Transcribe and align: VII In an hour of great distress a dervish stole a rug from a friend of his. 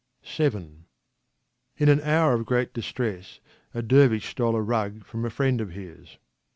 VII 0.25 0.85
In 1.77 1.87
an 1.87 2.01
hour 2.01 2.33
of 2.33 2.47
great 2.47 2.73
distress 2.73 3.39
a 3.71 3.83
dervish 3.83 4.29
stole 4.31 4.55
a 4.55 4.61
rug 4.63 5.05
from 5.05 5.25
a 5.25 5.29
friend 5.29 5.61
of 5.61 5.73
his. 5.73 6.17